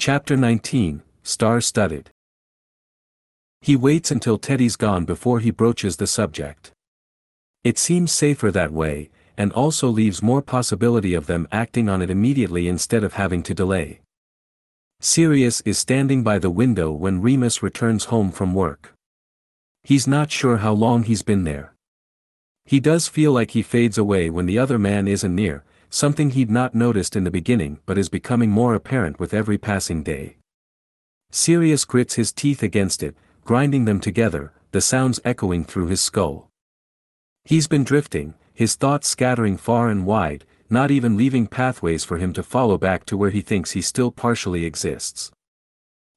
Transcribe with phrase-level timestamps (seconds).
[0.00, 2.08] Chapter 19, Star-Studded.
[3.60, 6.72] He waits until Teddy's gone before he broaches the subject.
[7.64, 12.08] It seems safer that way, and also leaves more possibility of them acting on it
[12.08, 14.00] immediately instead of having to delay.
[15.00, 18.94] Sirius is standing by the window when Remus returns home from work.
[19.82, 21.74] He's not sure how long he's been there.
[22.64, 26.50] He does feel like he fades away when the other man isn't near, something he'd
[26.50, 30.36] not noticed in the beginning but is becoming more apparent with every passing day.
[31.30, 36.48] Sirius grits his teeth against it, grinding them together, the sounds echoing through his skull.
[37.44, 42.32] He's been drifting, his thoughts scattering far and wide, not even leaving pathways for him
[42.34, 45.32] to follow back to where he thinks he still partially exists.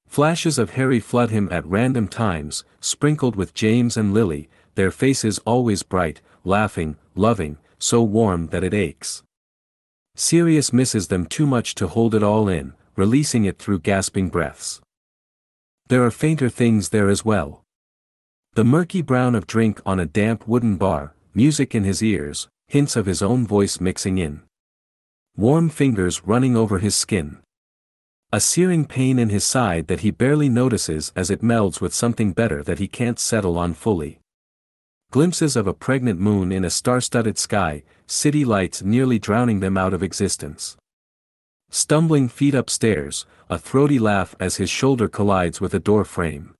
[0.08, 5.40] Flashes of Harry flood him at random times, sprinkled with James and Lily, their faces
[5.40, 9.24] always bright, laughing, loving, so warm that it aches.
[10.16, 14.80] Sirius misses them too much to hold it all in, releasing it through gasping breaths.
[15.88, 17.64] There are fainter things there as well.
[18.54, 22.96] The murky brown of drink on a damp wooden bar, music in his ears, hints
[22.96, 24.44] of his own voice mixing in.
[25.36, 27.40] Warm fingers running over his skin.
[28.32, 32.34] A searing pain in his side that he barely notices as it melds with something
[32.34, 34.20] better that he can't settle on fully.
[35.14, 39.94] Glimpses of a pregnant moon in a star-studded sky, city lights nearly drowning them out
[39.94, 40.76] of existence.
[41.70, 46.56] Stumbling feet upstairs, a throaty laugh as his shoulder collides with a door frame.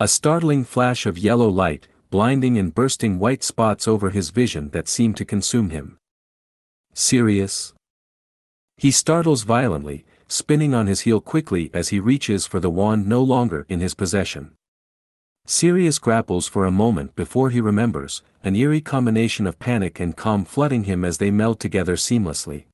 [0.00, 4.88] A startling flash of yellow light, blinding and bursting white spots over his vision that
[4.88, 5.98] seem to consume him.
[6.94, 7.74] Sirius?
[8.78, 13.22] He startles violently, spinning on his heel quickly as he reaches for the wand no
[13.22, 14.54] longer in his possession.
[15.50, 20.44] Sirius grapples for a moment before he remembers, an eerie combination of panic and calm
[20.44, 22.66] flooding him as they meld together seamlessly.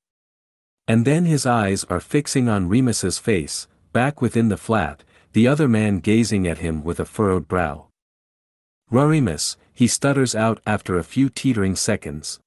[0.89, 5.69] And then his eyes are fixing on Remus's face, back within the flat, the other
[5.69, 7.87] man gazing at him with a furrowed brow.
[8.91, 12.41] Remus, he stutters out after a few teetering seconds.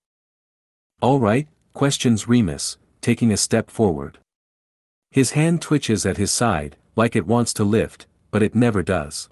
[1.01, 4.17] All right, questions Remus, taking a step forward.
[5.09, 9.29] His hand twitches at his side, like it wants to lift, but it never does.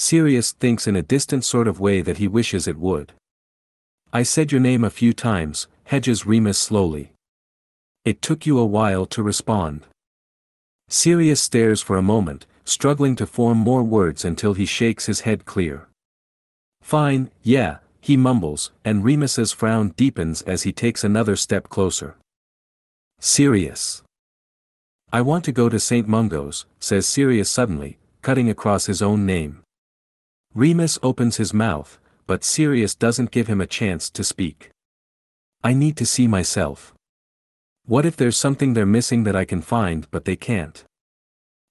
[0.00, 3.12] Sirius thinks in a distant sort of way that he wishes it would.
[4.14, 7.12] I said your name a few times, hedges Remus slowly.
[8.06, 9.84] It took you a while to respond.
[10.88, 15.44] Sirius stares for a moment, struggling to form more words until he shakes his head
[15.44, 15.86] clear.
[16.80, 22.16] Fine, yeah, he mumbles, and Remus's frown deepens as he takes another step closer.
[23.18, 24.02] Sirius.
[25.12, 26.08] I want to go to St.
[26.08, 29.62] Mungo's, says Sirius suddenly, cutting across his own name.
[30.54, 34.70] Remus opens his mouth, but Sirius doesn't give him a chance to speak.
[35.62, 36.92] I need to see myself.
[37.86, 40.84] What if there's something they're missing that I can find but they can't?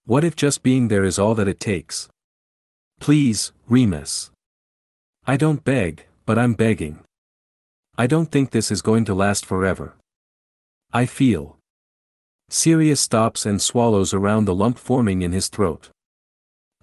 [0.05, 2.07] What if just being there is all that it takes?
[2.99, 4.31] Please, Remus.
[5.27, 6.99] I don't beg, but I'm begging.
[7.97, 9.95] I don't think this is going to last forever.
[10.93, 11.57] I feel.
[12.49, 15.89] Sirius stops and swallows around the lump forming in his throat.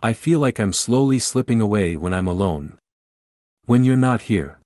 [0.02, 2.76] I feel like I'm slowly slipping away when I'm alone.
[3.64, 4.58] When you're not here.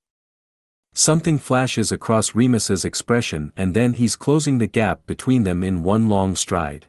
[0.93, 6.09] Something flashes across Remus's expression and then he's closing the gap between them in one
[6.09, 6.87] long stride.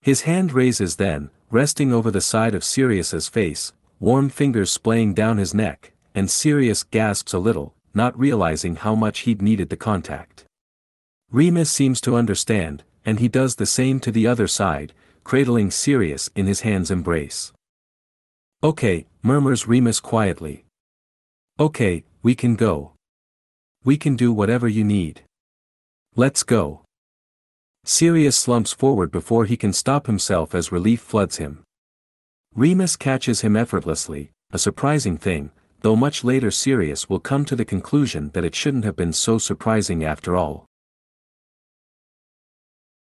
[0.00, 5.36] His hand raises then, resting over the side of Sirius's face, warm fingers splaying down
[5.36, 10.44] his neck, and Sirius gasps a little, not realizing how much he'd needed the contact.
[11.30, 14.94] Remus seems to understand, and he does the same to the other side,
[15.24, 17.52] cradling Sirius in his hand's embrace.
[18.62, 20.64] Okay, murmurs Remus quietly.
[21.58, 22.92] Okay, we can go.
[23.84, 25.22] We can do whatever you need.
[26.14, 26.82] Let's go.
[27.84, 31.64] Sirius slumps forward before he can stop himself as relief floods him.
[32.54, 35.50] Remus catches him effortlessly, a surprising thing,
[35.80, 39.38] though much later Sirius will come to the conclusion that it shouldn't have been so
[39.38, 40.66] surprising after all.